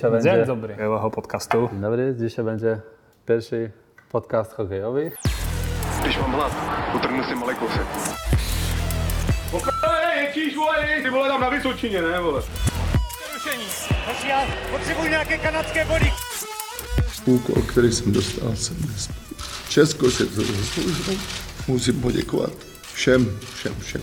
[0.00, 0.76] Dzień będzie dobry.
[0.78, 1.68] Jeho podcastu.
[1.72, 2.80] Dzień dobry, dzisiaj będzie
[3.26, 3.70] pierwszy
[4.10, 5.12] podcast hokejowy.
[6.32, 6.52] Hlad,
[6.96, 7.86] utrhnu si malý kousek.
[10.16, 12.42] Ježíš, vole, ty vole tam na Vysočině, ne, vole.
[14.06, 16.12] Hoši, já potřebuji nějaké kanadské body.
[17.26, 19.08] úkol, který jsem dostal, jsem dnes.
[19.68, 21.18] Česko se to zasloužilo.
[21.68, 22.52] Musím poděkovat
[22.94, 24.02] všem, všem, všem.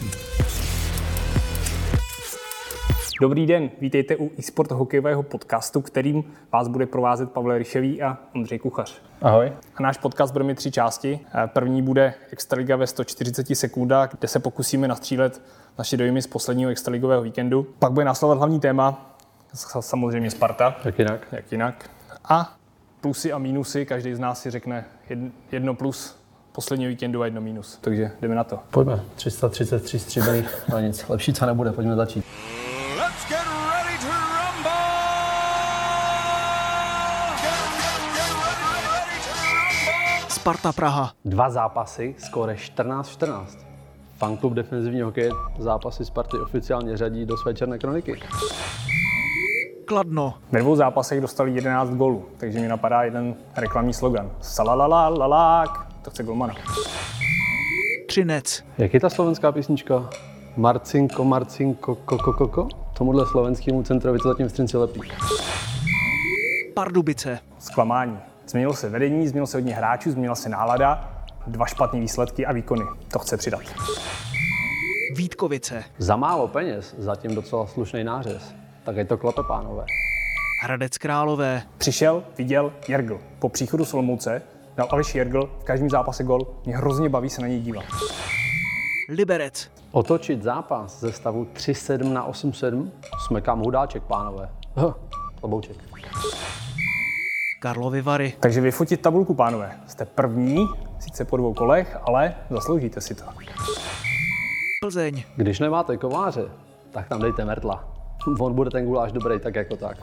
[3.21, 6.23] Dobrý den, vítejte u eSport hokejového podcastu, kterým
[6.54, 9.01] vás bude provázet Pavel Ryševý a Ondřej Kuchař.
[9.21, 9.51] Ahoj.
[9.75, 11.19] A náš podcast bude mít tři části.
[11.46, 15.41] První bude Extraliga ve 140 sekundách, kde se pokusíme nastřílet
[15.78, 17.68] naše dojmy z posledního extraligového víkendu.
[17.79, 19.16] Pak bude následovat hlavní téma,
[19.80, 21.27] samozřejmě Sparta, Jak jinak?
[21.32, 21.89] jak jinak.
[22.30, 22.55] A
[23.02, 26.16] plusy a mínusy, každý z nás si řekne jed- jedno plus
[26.52, 27.77] posledního víkendu a jedno mínus.
[27.82, 28.60] Takže jdeme na to.
[28.71, 29.00] Pojďme.
[29.16, 31.05] 333 stříbrných, ale nic.
[31.10, 32.25] Lepší co nebude, pojďme začít.
[40.44, 41.11] Sparta Praha.
[41.25, 43.45] Dva zápasy, skóre 14-14.
[44.17, 48.19] Fanklub defenzivního hokeje zápasy Sparty oficiálně řadí do své černé kroniky.
[49.86, 50.33] Kladno.
[50.52, 54.31] Ve dvou zápasech dostali 11 gólů, takže mi napadá jeden reklamní slogan.
[54.41, 56.53] Salalalalák, to chce golmana.
[58.08, 58.64] Třinec.
[58.77, 60.09] Jak je ta slovenská písnička?
[60.58, 62.67] Marcinko, Marcinko, koko, koko?
[62.97, 65.02] Tomuhle slovenskému centrovi to zatím v Střinci lepí.
[66.73, 67.39] Pardubice.
[67.59, 68.33] Zklamání.
[68.47, 72.86] Změnilo se vedení, změnilo se hodně hráčů, změnila se nálada, dva špatné výsledky a výkony.
[73.11, 73.61] To chce přidat.
[75.16, 75.83] Vítkovice.
[75.97, 78.55] Za málo peněz, zatím docela slušný nářez.
[78.83, 79.86] Tak je to klape, pánové.
[80.64, 81.64] Hradec Králové.
[81.77, 83.19] Přišel, viděl Jergl.
[83.39, 84.41] Po příchodu Solomouce
[84.75, 86.47] dal Aleš Jergl v každém zápase gol.
[86.66, 87.86] Mě hrozně baví se na něj dívat.
[89.09, 89.71] Liberec.
[89.91, 92.89] Otočit zápas ze stavu 3-7 na 8-7
[93.25, 94.49] smekám hudáček, pánové.
[94.75, 94.94] Huh,
[95.44, 95.77] Lobouček.
[97.64, 98.33] Karlovy Vary.
[98.39, 99.72] Takže vyfotit tabulku, pánové.
[99.88, 100.67] Jste první,
[101.00, 103.23] sice po dvou kolech, ale zasloužíte si to.
[104.82, 105.23] Plzeň.
[105.36, 106.45] Když nemáte kováře,
[106.92, 107.89] tak tam dejte Mertla.
[108.39, 109.98] On bude ten guláš dobrý, tak jako tak.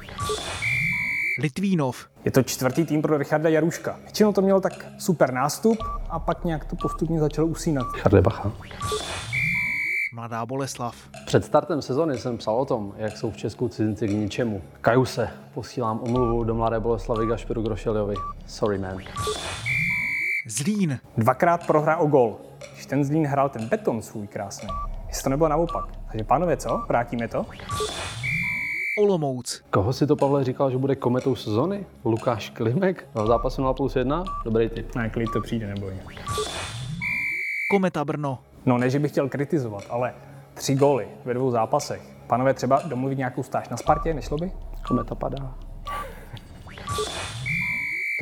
[1.38, 2.06] Litvínov.
[2.24, 3.96] Je to čtvrtý tým pro Richarda Jaruška.
[4.02, 5.78] Většinou to měl tak super nástup
[6.10, 7.86] a pak nějak to postupně začalo usínat.
[7.86, 8.52] Charlie Bacha.
[10.14, 10.96] Mladá Boleslav.
[11.26, 14.62] Před startem sezony jsem psal o tom, jak jsou v Česku cizinci k ničemu.
[14.80, 18.14] Kaju se, posílám omluvu do Mladé Boleslavy Gašperu Grošeliovi.
[18.46, 18.98] Sorry man.
[20.46, 20.98] Zlín.
[21.16, 22.36] Dvakrát prohra o gol.
[22.72, 24.68] Když ten Zlín hrál ten beton svůj krásný.
[25.08, 25.84] Jestli to nebylo naopak.
[26.12, 26.82] Takže pánové, co?
[26.88, 27.46] Vrátíme to?
[28.98, 29.62] Olomouc.
[29.70, 31.86] Koho si to Pavle říkal, že bude kometou sezony?
[32.04, 33.08] Lukáš Klimek?
[33.14, 34.24] V zápasu 0 plus 1?
[34.44, 34.94] Dobrý tip.
[34.94, 35.92] Ne, klid to přijde, neboj.
[37.70, 38.38] Kometa Brno.
[38.66, 40.14] No ne, že bych chtěl kritizovat, ale
[40.54, 42.02] tři góly ve dvou zápasech.
[42.26, 44.52] Pánové, třeba domluvit nějakou stáž na Spartě, nešlo by?
[44.88, 45.54] Kometa padá.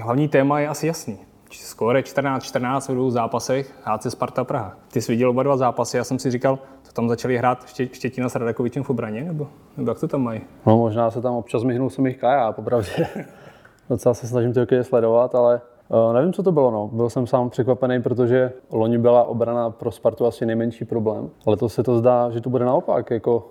[0.03, 1.19] Hlavní téma je asi jasný.
[1.51, 4.77] Skóre 14-14 ve dvou zápasech HC Sparta Praha.
[4.93, 7.89] Ty jsi viděl oba dva zápasy, já jsem si říkal, to tam začali hrát Ště,
[7.93, 10.41] Štětina s Radakovičem v obraně, nebo, nebo jak to tam mají?
[10.67, 13.07] No možná se tam občas myhnul jsem jich Kaja, popravdě.
[13.91, 16.71] Docela se snažím ty sledovat, ale uh, nevím, co to bylo.
[16.71, 16.91] No.
[16.93, 21.31] Byl jsem sám překvapený, protože loni byla obrana pro Spartu asi nejmenší problém.
[21.47, 23.11] Ale to se to zdá, že to bude naopak.
[23.11, 23.47] Jako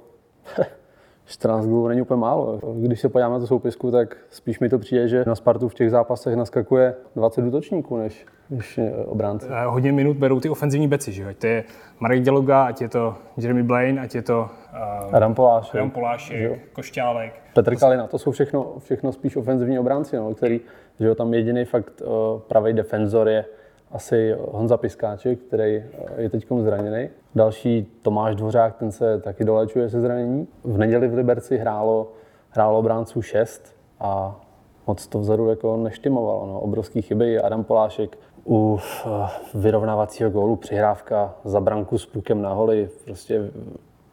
[1.28, 2.60] 14 gólů není úplně málo.
[2.76, 5.74] Když se podívám na tu soupisku, tak spíš mi to přijde, že na Spartu v
[5.74, 9.48] těch zápasech naskakuje 20 útočníků než, než eh, obránci.
[9.50, 11.30] Eh, Hodně minut berou ty ofenzivní beci, že jo?
[11.30, 11.64] Ať to je
[12.00, 14.40] Marek Děloga, ať je to Jeremy Blaine, ať je to
[15.10, 17.34] uh, Adam Poláš, Adam Polášek, Košťálek.
[17.54, 20.62] Petr Kalina, to jsou všechno, všechno spíš ofenzivní obránci, no, který,
[21.00, 22.08] že tam jediný fakt uh,
[22.40, 23.46] pravý defenzor je
[23.92, 25.84] asi Honza Piskáček, který uh,
[26.18, 27.10] je teď zraněný.
[27.36, 30.48] Další Tomáš Dvořák, ten se taky dolečuje se zranění.
[30.64, 32.12] V neděli v Liberci hrálo,
[32.50, 34.42] hrálo obránců 6 a
[34.88, 36.46] moc to vzadu jako neštimovalo.
[36.46, 36.60] No.
[36.60, 37.40] Obrovský chyby.
[37.40, 42.90] Adam Polášek u uh, vyrovnávacího gólu přihrávka za branku s pukem na holi.
[43.06, 43.52] Prostě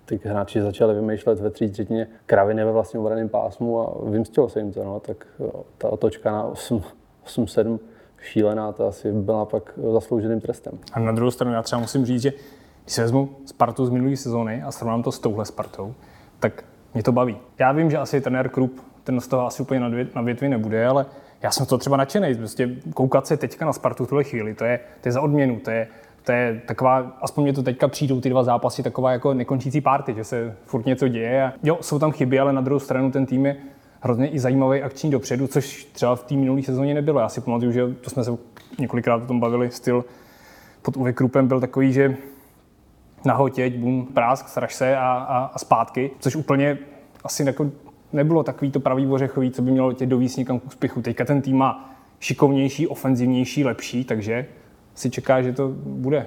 [0.05, 4.73] ty hráči začali vymýšlet ve třetině kraviny ve vlastním obraném pásmu a vymstilo se jim
[4.73, 4.85] to.
[4.85, 5.01] No.
[5.01, 5.27] Tak
[5.79, 6.51] ta otočka na
[7.25, 7.79] 8-7
[8.21, 10.79] šílená, to asi byla pak zaslouženým trestem.
[10.93, 12.33] A na druhou stranu já třeba musím říct, že
[12.85, 15.95] když si vezmu Spartu z minulé sezóny a srovnám to s touhle Spartou,
[16.41, 16.65] tak
[16.95, 17.37] mě to baví.
[17.59, 19.81] Já vím, že asi trenér Krupp ten z toho asi úplně
[20.15, 21.07] na větvi nebude, ale
[21.43, 22.35] já jsem to třeba nadšený.
[22.35, 25.61] Prostě koukat se teďka na Spartu v tuhle chvíli, to je, to je za odměnu,
[25.61, 25.89] to je,
[26.25, 30.15] to je taková, aspoň mě to teďka přijdou ty dva zápasy, taková jako nekončící party,
[30.15, 31.45] že se furt něco děje.
[31.45, 33.57] A jo, jsou tam chyby, ale na druhou stranu ten tým je
[34.01, 37.21] hrozně i zajímavý akční dopředu, což třeba v té minulé sezóně nebylo.
[37.21, 38.31] Já si pamatuju, že to jsme se
[38.79, 40.05] několikrát o tom bavili, styl
[40.83, 42.17] pod Uwe Krupem byl takový, že
[43.25, 46.79] nahotěť, bum, prásk, sraž se a, a, a zpátky, což úplně
[47.25, 47.71] asi jako
[48.13, 51.03] nebylo takový to pravý ořechový, co by mělo tě dovíst někam k úspěchu.
[51.03, 54.47] Teďka ten tým má šikovnější, ofenzivnější, lepší, takže
[54.95, 56.27] si čeká, že to bude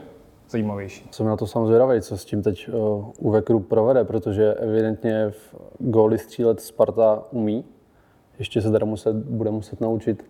[0.50, 1.10] zajímavější.
[1.12, 5.30] Jsem na to samozřejmě zvědavý, co s tím teď uh, Uwe Krupp provede, protože evidentně
[5.30, 7.66] v góly střílet Sparta umí.
[8.40, 10.26] Ještě se teda muset, bude muset naučit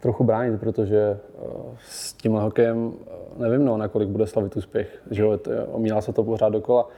[0.00, 2.92] trochu bránit, protože uh, s tímhle hokejem uh,
[3.36, 5.02] nevím, no, nakolik bude slavit úspěch.
[5.10, 6.88] Že jo, to, omílá se to pořád dokola.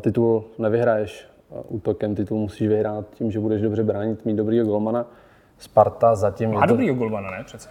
[0.00, 1.28] Titul nevyhraješ
[1.68, 5.06] útokem, titul musíš vyhrát tím, že budeš dobře bránit, mít dobrýho golmana.
[5.58, 6.52] Sparta zatím...
[6.52, 7.68] Má to- dobrýho golmana, ne přece?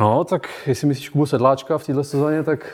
[0.00, 2.66] No, tak jestli myslíš Kubu Sedláčka v této sezóně, tak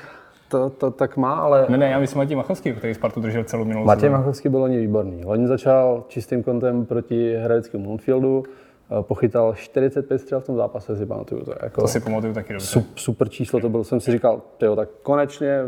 [0.48, 3.64] to, to, tak má, ale Ne, ne, já myslím Matěj Machovský, který Spartu držel celou
[3.64, 4.18] minulou Matěj sezónu.
[4.18, 5.24] Machovský byl loni výborný.
[5.24, 11.06] Loni začal čistým kontem proti hradeckému Montfieldu, eh, pochytal 45 střel v tom zápase, si
[11.06, 11.44] pamatuju.
[11.44, 12.66] To, jako To si pamatuju taky dobře.
[12.66, 13.84] su- super číslo to bylo.
[13.84, 15.60] Jsem si říkal, tyjo, tak konečně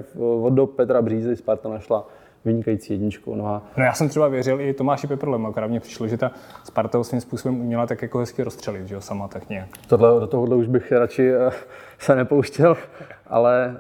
[0.42, 2.08] od do Petra Břízy Sparta našla
[2.44, 3.34] vynikající jedničku.
[3.34, 6.30] No a No já jsem třeba věřil i Tomáši Peprlem, akorát mně přišlo, že ta
[6.64, 9.68] Sparta ho svým způsobem uměla tak jako hezky rozstřelit, že jo, sama tak nějak.
[9.86, 11.50] tohle, do tohohle už bych radši eh,
[11.98, 12.76] se nepouštěl,
[13.26, 13.76] ale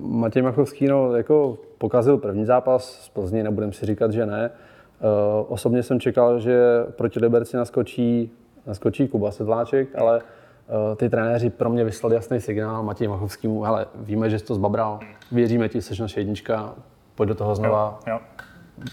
[0.00, 4.50] uh, Matěj Machovský no, jako pokazil první zápas z Plzni, nebudem si říkat, že ne.
[4.50, 8.32] Uh, osobně jsem čekal, že proti Liberci naskočí,
[8.66, 13.86] naskočí Kuba Sedláček, ale uh, ty trenéři pro mě vyslali jasný signál Matěj Machovskému, hele,
[13.94, 15.00] víme, že jsi to zbabral,
[15.32, 16.74] věříme ti, jsi naše jednička,
[17.14, 18.18] pojď do toho znova, Jo.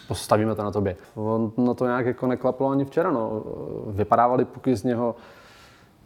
[0.07, 0.95] postavíme to na tobě.
[1.15, 3.11] On na to nějak jako neklaplo ani včera.
[3.11, 3.43] No.
[3.87, 5.15] Vypadávali puky z něho.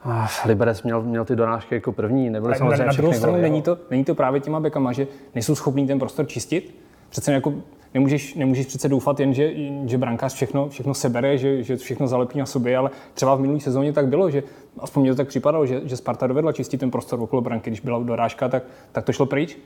[0.06, 3.42] Ah, Liberec měl, měl ty donášky jako první, nebyly Na, samozřejmě na druhou všechny stranu
[3.42, 3.63] není jo.
[3.63, 6.80] to, není to právě těma bekama, že nejsou schopní ten prostor čistit.
[7.10, 7.54] Přece jako
[7.94, 9.51] nemůžeš, nemůžeš přece doufat jen, že,
[9.86, 13.59] že brankář všechno, všechno sebere, že, že všechno zalepí na sobě, ale třeba v minulé
[13.59, 14.44] sezóně tak bylo, že
[14.80, 17.80] aspoň mě to tak připadalo, že, že Sparta dovedla čistit ten prostor okolo branky, když
[17.80, 19.57] byla dorážka, tak, tak to šlo pryč.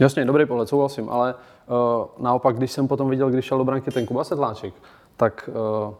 [0.00, 3.90] Jasně, dobrý pohled, souhlasím, ale uh, naopak, když jsem potom viděl, když šel do branky
[3.90, 4.74] ten Kuba Sedláček,
[5.16, 5.50] tak
[5.88, 5.94] uh,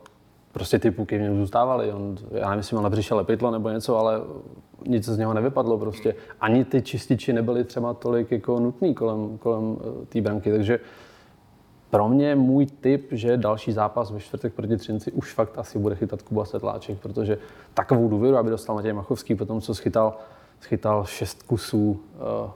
[0.52, 1.92] prostě ty puky v něm zůstávaly.
[1.92, 4.20] On, já nevím, jestli měl na břiše lepidlo nebo něco, ale
[4.86, 6.14] nic z něho nevypadlo prostě.
[6.40, 9.76] Ani ty čističi nebyly třeba tolik jako nutný kolem, kolem uh,
[10.08, 10.80] té branky, takže
[11.90, 15.94] pro mě můj tip, že další zápas ve čtvrtek proti Třinci už fakt asi bude
[15.94, 17.38] chytat Kuba Sedláček, protože
[17.74, 20.16] takovou důvěru, aby dostal Matěj Machovský po tom, co schytal,
[20.60, 22.00] schytal šest kusů
[22.44, 22.50] uh,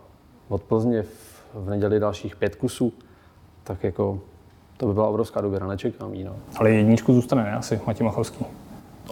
[0.48, 2.92] od Plzně, v, v neděli dalších pět kusů,
[3.64, 4.20] tak jako
[4.76, 6.24] to by byla obrovská důvěra, nečekám jí.
[6.24, 6.36] No.
[6.56, 7.52] Ale jedničku zůstane, ne?
[7.52, 8.44] Asi Matěj Machovský.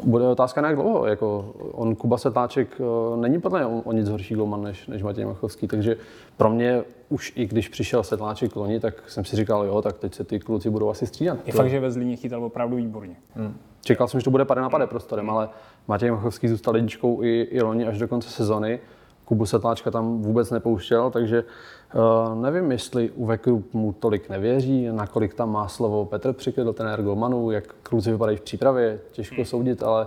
[0.03, 1.07] Bude otázka na jak dlouho.
[1.07, 5.03] Jako on Kuba Sedláček uh, není podle mě o, o nic horší golman než, než
[5.03, 5.97] Matěj Machovský, takže
[6.37, 10.15] pro mě už i když přišel Sedláček loni, tak jsem si říkal, jo, tak teď
[10.15, 11.39] se ty kluci budou asi střídat.
[11.47, 13.17] Je fakt, že ve Zlíně chytal opravdu výborně.
[13.85, 15.49] Čekal jsem, že to bude pade na pade prostorem, ale
[15.89, 18.79] Matěj Machovský zůstal jedničkou i, i loni až do konce sezony.
[19.27, 21.45] Kubu Setláčka tam vůbec nepouštěl, takže
[21.95, 27.03] uh, nevím, jestli Uwe Krupp mu tolik nevěří, nakolik tam má slovo Petr Přikydl, trenér
[27.03, 30.07] Golmanů, jak kluci vypadají v přípravě, těžko soudit, ale,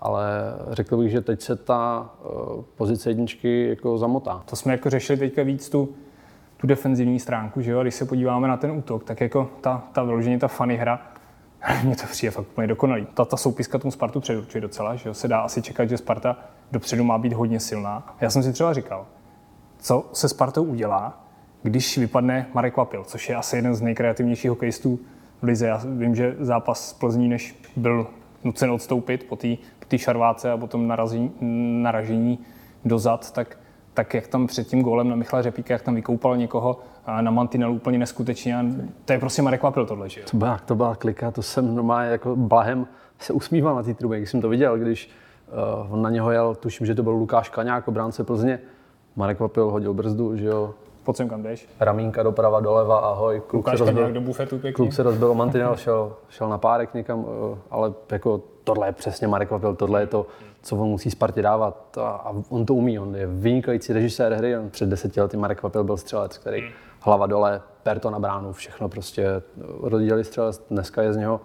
[0.00, 0.24] ale
[0.70, 4.42] řekl bych, že teď se ta uh, pozice jedničky jako zamotá.
[4.50, 5.88] To jsme jako řešili teďka víc tu,
[6.56, 7.78] tu defenzivní stránku, že jo?
[7.78, 11.09] A když se podíváme na ten útok, tak jako ta, ta vyloženě ta funny hra,
[11.84, 13.06] mně to přijde fakt úplně dokonalý.
[13.14, 15.14] Ta, ta soupiska tomu Spartu předurčuje docela, že jo?
[15.14, 16.36] Se dá asi čekat, že Sparta
[16.72, 18.16] dopředu má být hodně silná.
[18.20, 19.06] Já jsem si třeba říkal,
[19.78, 21.24] co se Spartou udělá,
[21.62, 25.00] když vypadne Marek Vapil, což je asi jeden z nejkreativnějších hokejistů
[25.42, 25.66] v lize.
[25.66, 28.06] Já vím, že zápas z Plzní, než byl
[28.44, 29.36] nucen odstoupit po
[29.88, 31.32] té šarváce a potom narazení,
[31.82, 32.38] naražení
[32.84, 33.58] do zad, tak,
[33.94, 37.30] tak jak tam před tím gólem na Michala Řepíka, jak tam vykoupal někoho a na
[37.30, 38.64] mantinelu úplně neskutečně.
[39.04, 40.26] To je prostě Marek Vapil tohle, že jo?
[40.30, 42.86] To byla, to byla klika, to jsem normálně jako blahem
[43.18, 45.10] se usmíval na té trubě, když jsem to viděl, když
[45.84, 48.60] uh, on na něho jel, tuším, že to byl Lukáš Kaňák, obránce Plzně.
[49.16, 50.74] Marek Vapil hodil brzdu, že jo,
[51.10, 51.68] Pojď sem kam jdeš.
[51.80, 54.72] ramínka doprava, doleva, ahoj, kluk Lukáš se rozbil, do bufetu pěkně.
[54.72, 58.92] kluk se rozbil o mantinel, šel, šel na párek někam, eh, ale jako tohle je
[58.92, 60.26] přesně Marek Vapil, tohle je to,
[60.62, 64.56] co on musí Spartě dávat a, a on to umí, on je vynikající režisér hry,
[64.58, 68.88] on před deseti lety Marek Vapil byl střelec, který hlava dole, perto na bránu, všechno
[68.88, 69.42] prostě
[69.80, 71.40] rozdělili střelec, dneska je z něho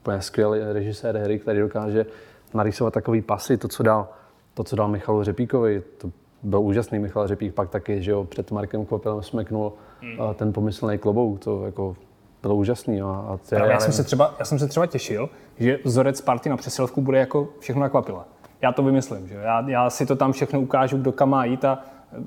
[0.00, 2.06] úplně skvělý režisér hry, který dokáže
[2.54, 4.08] narýsovat takový pasy, to, co dal,
[4.54, 6.10] to, co dal Michalu Řepíkovi, to
[6.42, 10.18] byl úžasný Michal Řepík, pak taky, že jo, před Markem Kvapilem smeknul hmm.
[10.34, 11.96] ten pomyslný klobouk, to jako
[12.42, 13.02] bylo úžasný.
[13.02, 15.28] A Ale já, já jsem se třeba, já jsem se třeba těšil,
[15.58, 18.28] že vzorec Sparty na přesilovku bude jako všechno na Kvapila.
[18.62, 19.40] Já to vymyslím, že jo?
[19.40, 22.22] já, já si to tam všechno ukážu, kdo kam má jít a eh,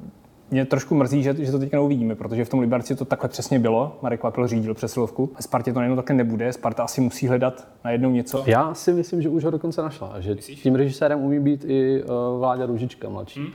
[0.52, 3.60] mě trošku mrzí, že, že to teďka neuvidíme, protože v tom Liberci to takhle přesně
[3.60, 3.98] bylo.
[4.02, 5.32] Marek Kvapil řídil přesilovku.
[5.36, 6.54] A Spartě to najednou takhle nebude.
[6.54, 8.44] Sparta asi musí hledat najednou něco.
[8.46, 10.08] Já si myslím, že už ho dokonce našla.
[10.08, 13.54] a Že tím režisérem umí být i uh, Vláďa Růžička mladší, hmm.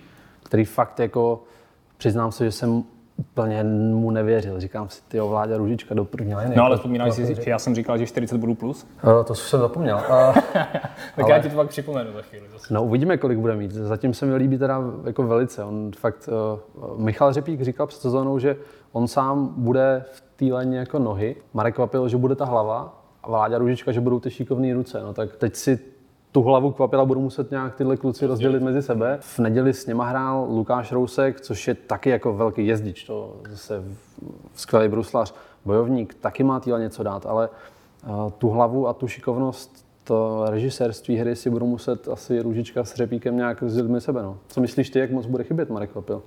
[0.54, 1.42] Který fakt jako,
[1.96, 2.84] přiznám se, že jsem
[3.16, 4.60] úplně mu nevěřil.
[4.60, 6.56] Říkám si, ty Vláďa Růžička do první liny.
[6.56, 8.86] No ale vzpomínáš si, že já jsem říkal, že 40 bodů plus?
[9.04, 9.96] Uh, to jsem zapomněl.
[9.96, 10.02] Uh,
[10.54, 11.30] tak ale...
[11.30, 12.44] já ti to pak připomenu za chvíli.
[12.52, 12.74] Zase.
[12.74, 13.70] No uvidíme, kolik bude mít.
[13.70, 15.64] Zatím se mi líbí teda jako velice.
[15.64, 16.28] On fakt,
[16.74, 18.56] uh, Michal Řepík říkal před sezónou, že
[18.92, 21.36] on sám bude v té léně jako nohy.
[21.54, 25.00] Marek Kvapil, že bude ta hlava a Vláďa Růžička, že budou ty šikovné ruce.
[25.02, 25.78] No tak teď si
[26.34, 29.18] tu hlavu kvapila budou muset nějak tyhle kluci rozdělit mezi sebe.
[29.20, 33.84] V neděli s něma hrál Lukáš Rousek, což je taky jako velký jezdič, to zase
[34.54, 39.86] skvělý bruslař, bojovník, taky má týhle něco dát, ale uh, tu hlavu a tu šikovnost
[40.04, 44.22] to režisérství hry si budou muset asi Růžička s Řepíkem nějak rozdělit mezi sebe.
[44.22, 44.38] No.
[44.48, 46.22] Co myslíš ty, jak moc bude chybět Marek Kvapil?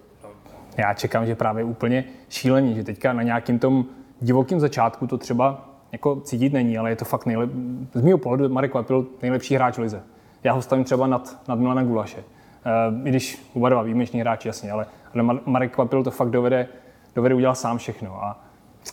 [0.77, 3.85] Já čekám, že právě úplně šílený, že teďka na nějakým tom
[4.21, 7.55] divokém začátku to třeba jako cítit není, ale je to fakt nejlepší.
[7.93, 10.03] Z mého pohledu Marek Kvapil nejlepší hráč lize.
[10.43, 12.17] Já ho stavím třeba nad, nad Milana Gulaše.
[12.19, 16.67] Uh, I když oba dva výjimeční hráči, jasně, ale, ale Marek Kvapil to fakt dovede,
[17.15, 18.23] dovede udělat sám všechno.
[18.23, 18.43] A,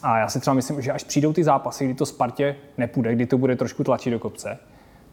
[0.03, 3.27] a já si třeba myslím, že až přijdou ty zápasy, kdy to Spartě nepůjde, kdy
[3.27, 4.59] to bude trošku tlačit do kopce,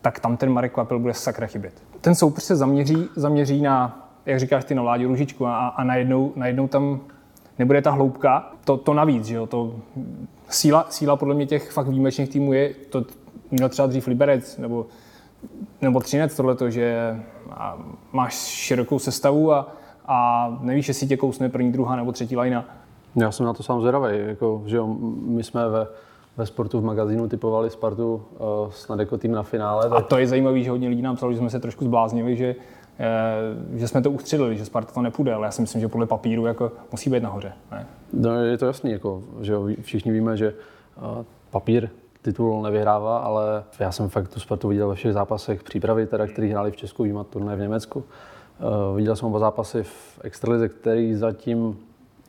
[0.02, 1.74] tak tam ten Marek Kvapil bude sakra chybět.
[2.02, 6.34] Ten soupeř se zaměří, zaměří na, jak říkáš ty, na Vládě Ružičku a, a najednou,
[6.36, 7.00] najednou tam
[7.60, 9.75] nebude ta hloubka, to, to navíc, že jo, to
[10.50, 13.05] síla, síla podle mě těch fakt výjimečných týmů je, to
[13.51, 14.86] měl třeba dřív Liberec nebo,
[15.81, 17.15] nebo Třinec tohleto, že
[18.12, 19.72] máš širokou sestavu a,
[20.05, 22.65] a nevíš, jestli tě kousne první, druhá nebo třetí lajna.
[23.15, 24.88] Já jsem na to sám zvědavý, jako, že jo,
[25.25, 25.88] my jsme ve,
[26.38, 29.89] ve sportu v magazínu typovali Spartu uh, snad jako tým na finále.
[29.89, 29.98] Tak...
[29.98, 32.55] A to je zajímavé, že hodně lidí nám psalo, že jsme se trošku zbláznili, že
[33.74, 36.46] že jsme to ustřelili, že Sparta to nepůjde, ale já si myslím, že podle papíru
[36.46, 37.53] jako musí být nahoře.
[37.72, 37.88] Ne?
[38.13, 40.53] No, je to jasný, jako, že všichni víme, že
[40.98, 41.89] uh, papír
[42.22, 46.50] titul nevyhrává, ale já jsem fakt tu Spartu viděl ve všech zápasech přípravy, teda, který
[46.50, 48.00] hráli v Česku, výjimat turné v Německu.
[48.00, 51.77] Uh, viděl jsem oba zápasy v Extralize, který zatím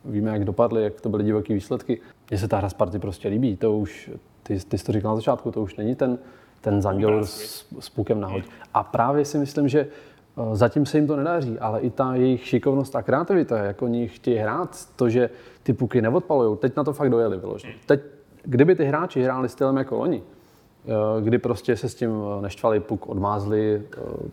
[0.04, 2.00] víme, jak dopadly, jak to byly divoké výsledky.
[2.30, 4.10] Mně se ta hra Sparty prostě líbí, to už,
[4.42, 6.18] ty, ty jsi to říkal na začátku, to už není ten,
[6.60, 8.44] ten zanděl s, s pukem nahoď.
[8.74, 10.11] A právě si myslím, že Eh,
[10.52, 14.36] zatím se jim to nedaří, ale i ta jejich šikovnost a kreativita, jak oni chtějí
[14.36, 15.30] hrát, to, že
[15.62, 17.74] ty puky neodpalují, teď na to fakt dojeli vyloženě.
[17.86, 18.00] Teď,
[18.42, 22.80] kdyby ty hráči hráli stylem jako oni, eh, kdy prostě se s tím eh, neštvali,
[22.80, 23.82] puk odmázli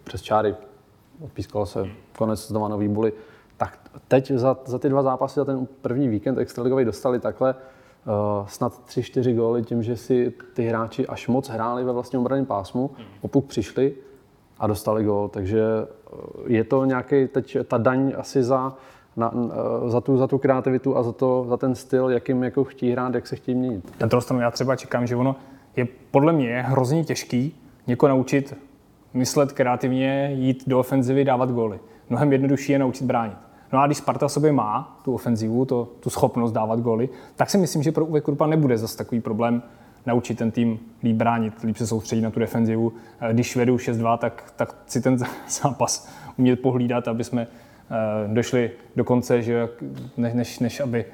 [0.04, 0.56] přes čáry,
[1.22, 1.88] odpískalo se
[2.18, 3.14] konec znova nový buly,
[3.58, 8.48] tak teď za, za ty dva zápasy, za ten první víkend extraligový dostali takhle uh,
[8.48, 12.92] snad 3-4 góly tím, že si ty hráči až moc hráli ve vlastním obraném pásmu,
[13.22, 13.96] o puk přišli,
[14.60, 15.28] a dostali gol.
[15.28, 18.74] Takže eh, je to nějaký teď ta daň asi za,
[19.18, 22.64] na, eh, za, tu, za tu kreativitu a za, to, za ten styl, jakým jako
[22.64, 23.92] chtí hrát, jak se chtějí měnit.
[24.00, 25.36] Na druhou stranu já třeba čekám, že ono
[25.76, 27.56] je podle mě hrozně těžký
[27.88, 28.58] někoho naučit
[29.14, 31.80] myslet kreativně, jít do ofenzivy, dávat góly.
[32.10, 33.38] Mnohem jednodušší je naučit bránit.
[33.74, 37.58] No a když Sparta sobě má tu ofenzivu, to, tu schopnost dávat góly, tak si
[37.58, 39.64] myslím, že pro Uwe Krupa nebude zase takový problém
[40.06, 42.94] naučit ten tým líp bránit, líp se soustředit na tu defenzivu.
[43.22, 45.18] Eh, když vedu 6-2, tak, tak si ten
[45.62, 49.70] zápas umět pohlídat, aby jsme eh, došli do konce, že
[50.18, 51.06] než, než, aby,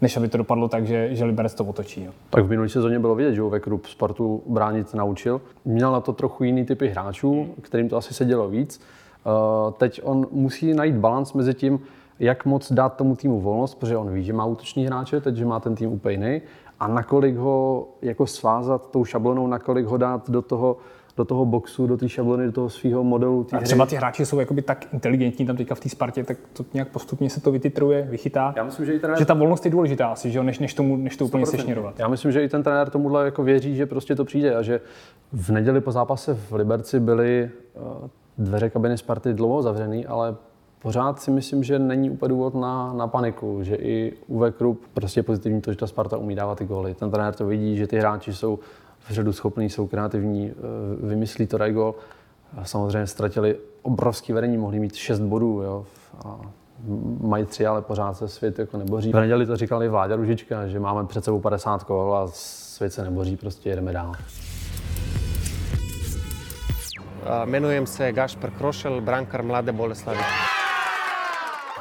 [0.00, 2.04] než aby to dopadlo tak, že, že Liberec to otočí.
[2.04, 2.12] Jo.
[2.30, 5.40] Tak v minulé sezóně bylo vidět, že Krup Spartu bránit naučil.
[5.64, 8.80] Měl na to trochu jiný typy hráčů, kterým to asi sedělo víc.
[9.26, 11.80] Eh, teď on musí najít balans mezi tím,
[12.18, 15.44] jak moc dát tomu týmu volnost, protože on ví, že má útoční hráče, teď, že
[15.44, 16.40] má ten tým úplně jiný,
[16.82, 20.76] a nakolik ho jako svázat tou šablonou, nakolik ho dát do toho,
[21.16, 23.46] do toho boxu, do té šablony, do toho svého modelu.
[23.52, 26.64] A třeba ty hráči jsou jakoby tak inteligentní tam teďka v té Spartě, tak to
[26.74, 28.54] nějak postupně se to vytitruje, vychytá.
[28.56, 29.18] Já myslím, že, i trenér...
[29.18, 31.98] že ta volnost je důležitá asi, že jo, než, než, tomu, než to úplně sešněrovat.
[31.98, 34.80] Já myslím, že i ten trenér tomuhle jako věří, že prostě to přijde a že
[35.32, 38.08] v neděli po zápase v Liberci byly uh,
[38.38, 40.34] dveře kabiny Sparty dlouho zavřený, ale
[40.82, 45.20] pořád si myslím, že není úplně důvod na, na paniku, že i Uwe Krupp prostě
[45.20, 46.94] je pozitivní to, že ta Sparta umí dávat ty góly.
[46.94, 48.58] Ten trenér to vidí, že ty hráči jsou
[48.98, 51.94] v řadu schopní, jsou kreativní, eh, vymyslí to dají gól.
[52.62, 55.86] Samozřejmě ztratili obrovský vedení, mohli mít 6 bodů, jo,
[56.24, 56.40] a
[57.20, 59.12] mají tři, ale pořád se svět jako neboří.
[59.12, 63.04] V neděli to říkali Vláďa Ružička, že máme před sebou 50 kol a svět se
[63.04, 64.12] neboří, prostě jedeme dál.
[67.44, 70.18] Jmenujem se Gašper Krošel, brankar Mladé Boleslavy.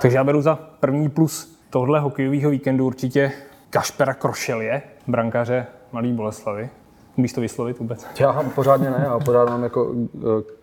[0.01, 3.31] Takže já beru za první plus tohle hokejového víkendu určitě
[3.69, 6.69] Kašpera Krošelje, brankaře Malý Boleslavy.
[7.15, 8.07] Umíš to vyslovit vůbec?
[8.19, 9.95] Já pořádně ne, já pořád mám jako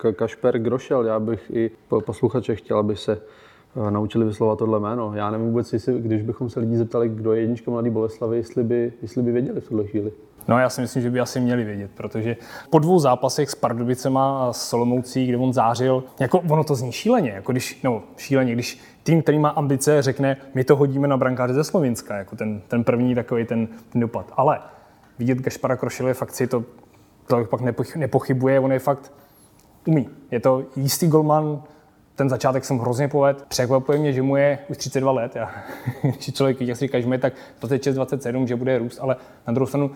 [0.08, 1.04] eh, Kašper Grošel.
[1.04, 1.70] Já bych i
[2.04, 3.20] posluchače chtěl, aby se
[3.86, 5.12] eh, naučili vyslovat tohle jméno.
[5.14, 8.64] Já nevím vůbec, jestli, když bychom se lidí zeptali, kdo je jednička Mladý Boleslavy, jestli
[8.64, 10.12] by, jestli by věděli v tuhle chvíli.
[10.48, 12.36] No já si myslím, že by asi měli vědět, protože
[12.70, 16.92] po dvou zápasech s Pardubicema a s Solomoucí, kde on zářil, jako ono to zní
[16.92, 21.16] šíleně, jako když, no šíleně, když tým, který má ambice, řekne, my to hodíme na
[21.16, 24.32] brankáře ze Slovenska, jako ten, ten první takový ten, ten dopad.
[24.36, 24.60] Ale
[25.18, 26.64] vidět Gašpara Krošele fakt si to,
[27.26, 27.60] to pak
[27.96, 29.12] nepochybuje, on je fakt
[29.86, 30.08] umí.
[30.30, 31.62] Je to jistý golman,
[32.14, 33.42] ten začátek jsem hrozně poved.
[33.48, 35.36] Překvapuje mě, že mu je už 32 let.
[35.36, 35.50] Já,
[36.02, 39.16] když člověk jak si říká, že mu je tak 26, 27, že bude růst, ale
[39.46, 39.90] na druhou stranu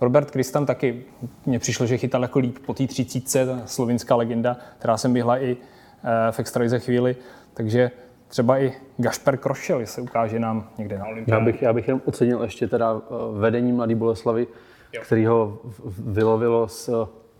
[0.00, 1.04] Robert Kristan taky
[1.46, 5.38] mně přišlo, že chytal jako líp po té 30, ta slovinská legenda, která jsem běhla
[5.38, 5.56] i
[6.04, 7.16] eh, v extralize chvíli,
[7.54, 7.90] takže
[8.28, 11.40] třeba i Gašper Krošel se ukáže nám někde na olympiádě.
[11.40, 14.46] Já bych, já bych jen ocenil ještě teda eh, vedení Mladý Boleslavy,
[14.92, 15.02] jo.
[15.04, 15.58] který ho
[15.98, 16.92] vylovilo z eh,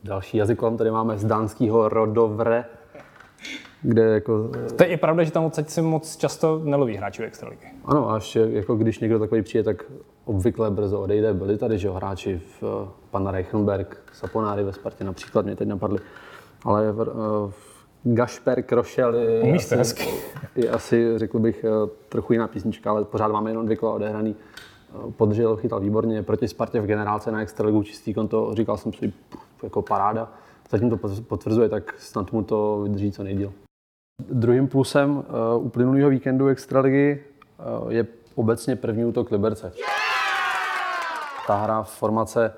[0.04, 2.64] další jazykovám, tady máme z dánského Rodovre,
[3.82, 4.50] kde jako...
[4.76, 7.66] To je i pravda, že tam odsaď se moc často neloví hráči extraligy.
[7.84, 9.84] Ano, a ještě jako když někdo takový přijde, tak
[10.26, 11.34] obvykle brzo odejde.
[11.34, 15.98] Byli tady že hráči v uh, pana Reichenberg, Saponáry ve Spartě například, mě teď napadli.
[16.64, 17.04] Ale uh,
[18.04, 20.08] Gašper Krošel je, asi, hezky.
[20.56, 24.36] je asi, řekl bych, uh, trochu jiná písnička, ale pořád máme jenom dvě kola odehraný.
[25.16, 29.12] Podržel, chytal výborně, proti Spartě v generálce na extraligu čistý konto, říkal jsem si,
[29.62, 30.32] jako paráda.
[30.70, 30.96] Zatím to
[31.28, 33.52] potvrzuje, tak snad mu to vydrží co nejdíl.
[34.30, 35.24] Druhým plusem uh,
[35.66, 37.24] uplynulého víkendu Extraligy
[37.82, 39.72] uh, je obecně první útok Liberce.
[41.46, 42.52] Ta hra v formace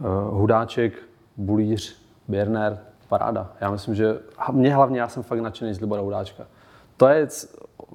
[0.00, 0.06] uh,
[0.38, 0.92] Hudáček,
[1.36, 2.78] Bulíř, Běrner,
[3.08, 3.52] paráda.
[3.60, 4.18] Já myslím, že
[4.52, 6.44] mě hlavně, já jsem fakt nadšený z Libora Hudáčka.
[6.96, 7.28] To je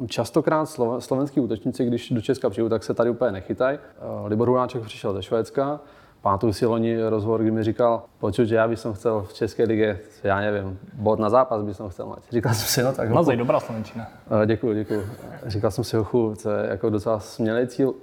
[0.08, 0.70] častokrát
[1.00, 3.80] slovenský útočníci, když do Česka přijdu, tak se tady úplně nechytají.
[4.26, 5.80] Libor Hudáček přišel ze Švédska,
[6.22, 10.00] Pamatuju si loni rozhovor, kdy mi říkal, počuť, že já bych chtěl v České lige,
[10.24, 12.18] já nevím, bod na zápas bych chtěl mít.
[12.32, 13.10] Říkal jsem si, no tak.
[13.10, 14.08] Mazej, dobrá slovenčina.
[14.46, 15.06] Děkuji, děkuji.
[15.46, 17.94] Říkal jsem si, hochu, to je jako docela smělý cíl.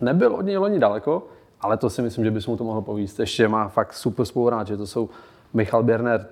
[0.00, 1.22] Nebyl od něj loni daleko,
[1.60, 3.20] ale to si myslím, že bys mu to mohl povíst.
[3.20, 5.08] Ještě má fakt super spoluhráče, to jsou
[5.54, 6.26] Michal Běrner.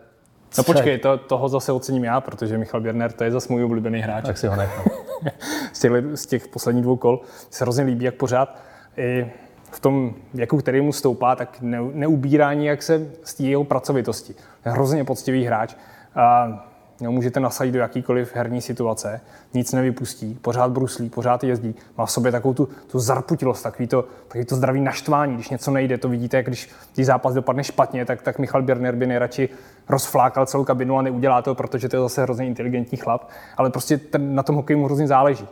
[0.59, 4.01] No počkej, to, toho zase ocením já, protože Michal Běrner to je zase můj oblíbený
[4.01, 4.27] hráč.
[4.27, 4.85] Tak si ho nechám.
[5.73, 8.59] z, těch, z těch posledních dvou kol se hrozně líbí, jak pořád
[8.97, 9.33] i
[9.71, 14.35] v tom věku, který mu stoupá, tak ne, neubírá jak se z té jeho pracovitosti.
[14.67, 15.75] Je hrozně poctivý hráč.
[16.15, 19.21] A no, můžete nasadit do jakýkoliv herní situace,
[19.55, 24.05] nic nevypustí, pořád bruslí, pořád jezdí, má v sobě takovou tu, tu zarputilost, takový to,
[24.29, 28.23] takový to zdravý naštvání, když něco nejde, to vidíte, když tí zápas dopadne špatně, tak,
[28.23, 29.49] tak Michal Birner by nejradši
[29.89, 33.99] rozflákal celou kabinu a neudělá to, protože to je zase hrozně inteligentní chlap, ale prostě
[33.99, 35.49] ten, na tom hokeji mu hrozně záleží.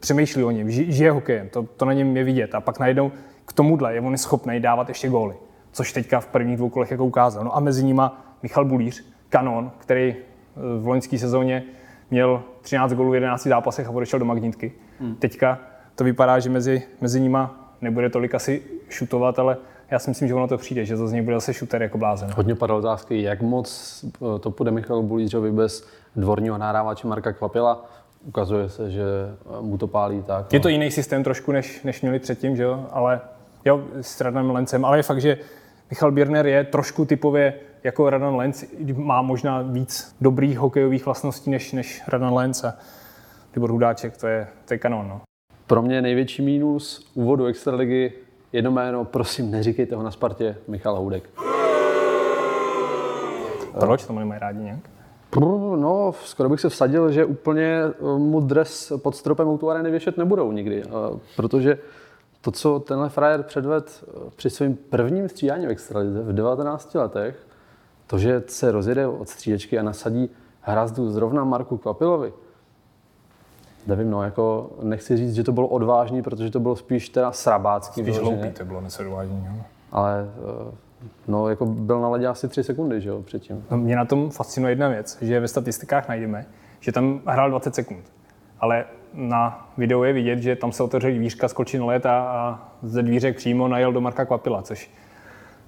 [0.00, 3.12] Přemýšlí o něm, žije hokejem, to, to na něm je vidět a pak najednou
[3.44, 5.34] k tomuhle je on schopný dávat ještě góly,
[5.72, 7.44] což teďka v prvních dvou kolech jako ukázal.
[7.44, 10.16] No a mezi nima Michal Bulíř, kanon, který
[10.80, 11.62] v loňské sezóně
[12.10, 14.72] měl 13 gólů v 11 zápasech a odešel do magnitky.
[15.00, 15.14] Hmm.
[15.14, 15.58] Teďka
[15.94, 19.56] to vypadá, že mezi, mezi nima nebude tolik asi šutovat, ale
[19.90, 21.98] já si myslím, že ono to přijde, že to z něj bude zase šuter jako
[21.98, 22.30] blázen.
[22.36, 27.90] Hodně padlo otázky, jak moc eh, to půjde Michal Bulířovi bez dvorního nahrávače Marka Kvapila
[28.24, 29.02] ukazuje se, že
[29.60, 30.52] mu to pálí tak.
[30.52, 32.86] Je to jiný systém trošku, než, než měli předtím, že jo?
[32.92, 33.20] ale
[33.64, 35.38] jo, s Radem Lencem, ale je fakt, že
[35.90, 38.64] Michal Birner je trošku typově jako Radan Lenz,
[38.94, 42.74] má možná víc dobrých hokejových vlastností než, než Radan Lenz a
[43.54, 45.08] Libor Hudáček, to je, to je kanon.
[45.08, 45.20] No.
[45.66, 48.12] Pro mě největší mínus úvodu Extraligy
[48.52, 51.30] jedno jméno, prosím, neříkejte ho na Spartě, Michal Houdek.
[53.80, 54.06] Proč?
[54.06, 54.80] To nemají rádi nějak?
[55.76, 59.90] No, skoro bych se vsadil, že úplně eh, mu dres pod stropem u tu areny
[59.90, 61.78] věšet nebudou nikdy, eh, protože
[62.40, 67.46] to, co tenhle frajer předved eh, při svém prvním střídání v extralize v 19 letech,
[68.10, 72.32] to, že se rozjede od střídečky a nasadí hrazdu zrovna Marku Kvapilovi,
[73.86, 78.02] nevím, no, jako nechci říct, že to bylo odvážný, protože to bylo spíš teda srabácký.
[78.02, 79.62] Spíš hloupý to bylo, nesedování, jo.
[79.92, 80.28] Ale
[81.28, 83.64] No, jako byl na ledě asi tři sekundy, že jo, předtím.
[83.70, 86.46] No, mě na tom fascinuje jedna věc, že ve statistikách najdeme,
[86.80, 88.12] že tam hrál 20 sekund.
[88.60, 92.68] Ale na videu je vidět, že tam se otevřel dvířka, skočil na let a, a
[92.82, 94.90] ze dvířek přímo najel do Marka Kvapila, což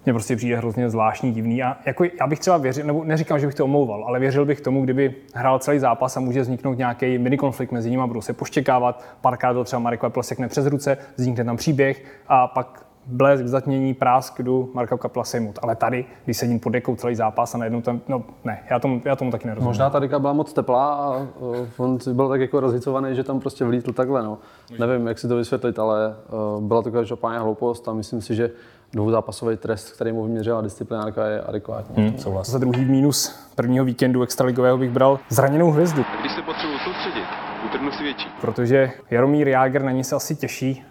[0.04, 1.62] mě prostě přijde hrozně zvláštní, divný.
[1.62, 4.60] A jako já bych třeba věřil, nebo neříkám, že bych to omlouval, ale věřil bych
[4.60, 8.20] tomu, kdyby hrál celý zápas a může vzniknout nějaký mini konflikt mezi nimi a budou
[8.20, 12.86] se poštěkávat, párkrát to třeba Marek Kvapil sekne přes ruce, vznikne tam příběh a pak
[13.06, 15.58] blesk, zatmění, prásk, jdu Marka Kapla sejmout.
[15.62, 19.02] Ale tady, když sedím pod dekou celý zápas a najednou tam, no ne, já tomu,
[19.04, 19.68] já tomu taky nerozumím.
[19.68, 23.40] Možná ta deka byla moc teplá a uh, on byl tak jako rozhicovaný, že tam
[23.40, 24.38] prostě vlítl takhle, no.
[24.78, 26.16] Nevím, jak si to vysvětlit, ale
[26.56, 28.50] uh, byla to každopádně hloupost a myslím si, že
[28.92, 32.04] dvouzápasový trest, který mu vyměřila disciplinárka, je adekvátní.
[32.04, 32.48] Hmm, souhlas.
[32.48, 36.04] Za druhý mínus prvního víkendu extraligového bych bral zraněnou hvězdu.
[36.20, 37.24] Když se potřebuji soustředit,
[37.66, 38.28] utrhnu si větší.
[38.40, 40.84] Protože Jaromír Jágr na ní se asi těší,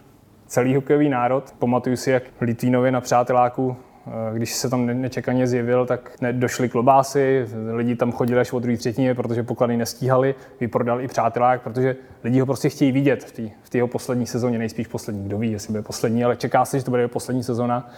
[0.47, 1.43] celý hokejový národ.
[1.59, 3.77] Pamatuju si, jak Litvínově na přáteláku
[4.33, 8.77] Když se tam ne- nečekaně zjevil, tak došly klobásy, lidi tam chodili až od druhé
[8.77, 13.41] třetině, protože poklady nestíhali, vyprodal i přátelák, protože lidi ho prostě chtějí vidět v té
[13.71, 16.85] v jeho poslední sezóně, nejspíš poslední, kdo ví, jestli bude poslední, ale čeká se, že
[16.85, 17.89] to bude poslední sezóna.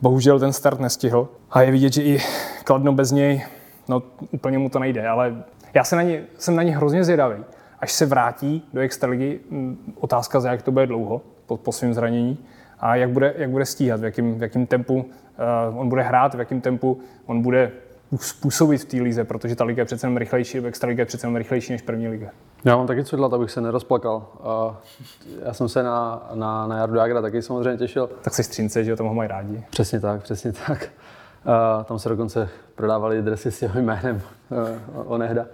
[0.00, 2.18] Bohužel ten start nestihl a je vidět, že i
[2.64, 3.42] Kladno bez něj,
[3.88, 5.44] no úplně mu to nejde, ale
[5.74, 7.44] já se na ně, jsem na ně hrozně zvědavý.
[7.80, 9.40] Až se vrátí do extraligy,
[9.94, 12.38] otázka za jak to bude dlouho po, po svém zranění,
[12.80, 15.04] a jak bude, jak bude stíhat, v jakém, v jakém tempu
[15.76, 17.72] on bude hrát, v jakém tempu on bude
[18.16, 21.36] způsobit v té lize, protože ta liga je přece jenom rychlejší, extraliga je přece jenom
[21.36, 22.28] rychlejší než první liga.
[22.64, 24.26] Já mám taky co dělat, abych se nerozplakal.
[24.42, 24.80] A
[25.44, 28.10] já jsem se na, na, na Jardu Jagra taky samozřejmě těšil.
[28.22, 29.64] Tak se střínce, že ho tam ho mají rádi.
[29.70, 30.88] Přesně tak, přesně tak.
[31.44, 34.22] A tam se dokonce prodávali dresy s jeho jménem
[34.94, 35.46] onehda.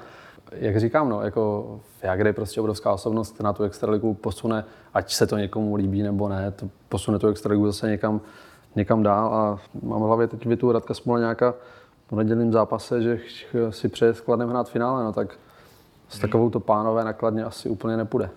[0.53, 5.27] Jak říkám, no, jako Jagr je prostě obrovská osobnost, na tu extraligu posune, ať se
[5.27, 8.21] to někomu líbí nebo ne, to posune tu extraligu zase někam,
[8.77, 11.55] někam dál a mám v hlavě teď větu Radka Smoleňáka
[12.07, 13.21] po nedělním zápase, že
[13.71, 15.39] si přeje s Kladnem hrát finále, no tak
[16.09, 18.31] s takovou to pánové nakladně asi úplně nepůjde.